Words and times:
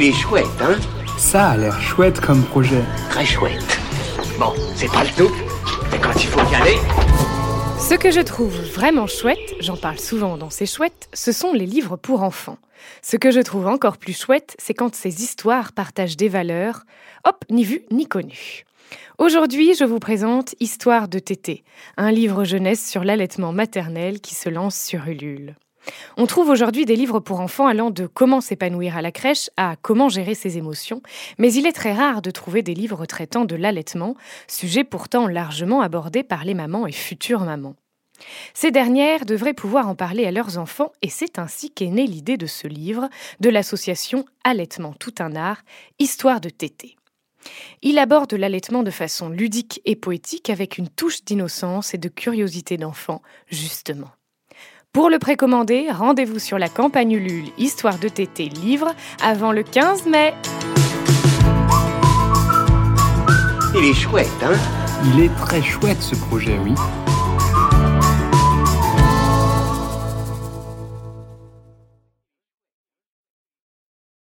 Il 0.00 0.04
est 0.04 0.12
chouette, 0.12 0.46
hein 0.60 0.76
Ça 1.18 1.48
a 1.48 1.56
l'air 1.56 1.80
chouette 1.80 2.20
comme 2.20 2.44
projet. 2.44 2.84
Très 3.10 3.24
chouette. 3.24 3.80
Bon, 4.38 4.52
c'est 4.76 4.86
pas 4.92 5.02
le 5.02 5.10
tout, 5.10 5.34
mais 5.90 5.98
quand 5.98 6.14
il 6.14 6.28
faut 6.28 6.52
y 6.52 6.54
aller... 6.54 6.76
Ce 7.80 7.96
que 7.96 8.12
je 8.12 8.20
trouve 8.20 8.54
vraiment 8.74 9.08
chouette, 9.08 9.56
j'en 9.58 9.76
parle 9.76 9.98
souvent 9.98 10.36
dans 10.36 10.50
ces 10.50 10.66
chouettes, 10.66 11.08
ce 11.12 11.32
sont 11.32 11.52
les 11.52 11.66
livres 11.66 11.96
pour 11.96 12.22
enfants. 12.22 12.58
Ce 13.02 13.16
que 13.16 13.32
je 13.32 13.40
trouve 13.40 13.66
encore 13.66 13.96
plus 13.96 14.16
chouette, 14.16 14.54
c'est 14.60 14.72
quand 14.72 14.94
ces 14.94 15.24
histoires 15.24 15.72
partagent 15.72 16.16
des 16.16 16.28
valeurs, 16.28 16.84
hop, 17.24 17.44
ni 17.50 17.64
vu 17.64 17.82
ni 17.90 18.06
connu. 18.06 18.62
Aujourd'hui, 19.18 19.74
je 19.74 19.82
vous 19.82 19.98
présente 19.98 20.54
Histoire 20.60 21.08
de 21.08 21.18
Tété, 21.18 21.64
un 21.96 22.12
livre 22.12 22.44
jeunesse 22.44 22.88
sur 22.88 23.02
l'allaitement 23.02 23.52
maternel 23.52 24.20
qui 24.20 24.36
se 24.36 24.48
lance 24.48 24.76
sur 24.76 25.08
Ulule. 25.08 25.56
On 26.20 26.26
trouve 26.26 26.48
aujourd'hui 26.48 26.84
des 26.84 26.96
livres 26.96 27.20
pour 27.20 27.38
enfants 27.38 27.68
allant 27.68 27.90
de 27.90 28.08
comment 28.08 28.40
s'épanouir 28.40 28.96
à 28.96 29.02
la 29.02 29.12
crèche 29.12 29.50
à 29.56 29.76
comment 29.80 30.08
gérer 30.08 30.34
ses 30.34 30.58
émotions, 30.58 31.00
mais 31.38 31.52
il 31.52 31.64
est 31.64 31.72
très 31.72 31.92
rare 31.92 32.22
de 32.22 32.32
trouver 32.32 32.62
des 32.62 32.74
livres 32.74 33.06
traitant 33.06 33.44
de 33.44 33.54
l'allaitement, 33.54 34.16
sujet 34.48 34.82
pourtant 34.82 35.28
largement 35.28 35.80
abordé 35.80 36.24
par 36.24 36.44
les 36.44 36.54
mamans 36.54 36.88
et 36.88 36.92
futures 36.92 37.42
mamans. 37.42 37.76
Ces 38.52 38.72
dernières 38.72 39.26
devraient 39.26 39.54
pouvoir 39.54 39.86
en 39.86 39.94
parler 39.94 40.26
à 40.26 40.32
leurs 40.32 40.58
enfants 40.58 40.90
et 41.02 41.08
c'est 41.08 41.38
ainsi 41.38 41.70
qu'est 41.70 41.86
née 41.86 42.08
l'idée 42.08 42.36
de 42.36 42.46
ce 42.46 42.66
livre 42.66 43.08
de 43.38 43.48
l'association 43.48 44.24
Allaitement 44.42 44.94
tout 44.94 45.14
un 45.20 45.36
art, 45.36 45.62
Histoire 46.00 46.40
de 46.40 46.50
Tété. 46.50 46.96
Il 47.80 47.96
aborde 47.96 48.34
l'allaitement 48.34 48.82
de 48.82 48.90
façon 48.90 49.28
ludique 49.28 49.80
et 49.84 49.94
poétique 49.94 50.50
avec 50.50 50.78
une 50.78 50.88
touche 50.88 51.22
d'innocence 51.24 51.94
et 51.94 51.98
de 51.98 52.08
curiosité 52.08 52.76
d'enfant, 52.76 53.22
justement. 53.46 54.10
Pour 54.92 55.10
le 55.10 55.18
précommander, 55.18 55.88
rendez-vous 55.92 56.38
sur 56.38 56.58
la 56.58 56.68
campagne 56.68 57.12
Ulule 57.12 57.50
Histoire 57.58 57.98
de 57.98 58.08
Tété 58.08 58.48
livre 58.48 58.94
avant 59.22 59.52
le 59.52 59.62
15 59.62 60.06
mai. 60.06 60.32
Il 63.76 63.84
est 63.84 63.94
chouette, 63.94 64.26
hein? 64.42 64.56
Il 65.04 65.20
est 65.24 65.34
très 65.36 65.62
chouette 65.62 66.00
ce 66.00 66.16
projet, 66.16 66.58
oui. 66.64 66.72